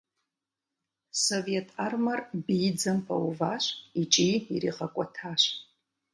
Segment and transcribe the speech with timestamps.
[1.25, 3.65] Совет Армэр биидзэм пэуващ
[4.01, 5.41] икӏи иригъэкӏуэтащ.